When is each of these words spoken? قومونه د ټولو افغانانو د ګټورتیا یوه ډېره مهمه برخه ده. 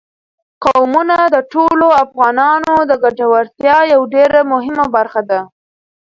قومونه 0.63 1.17
د 1.35 1.37
ټولو 1.53 1.87
افغانانو 2.05 2.73
د 2.89 2.91
ګټورتیا 3.03 3.77
یوه 3.93 4.09
ډېره 4.13 4.39
مهمه 4.53 4.85
برخه 4.95 5.21
ده. 5.29 5.39